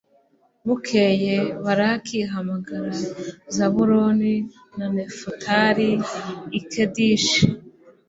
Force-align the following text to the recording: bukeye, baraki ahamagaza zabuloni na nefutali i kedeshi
bukeye, 0.67 1.35
baraki 1.63 2.17
ahamagaza 2.27 3.07
zabuloni 3.55 4.35
na 4.77 4.85
nefutali 4.95 5.89
i 6.59 6.61
kedeshi 6.71 7.41